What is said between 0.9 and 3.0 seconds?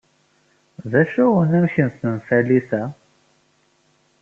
D acu-t unamek n tenfalit-a?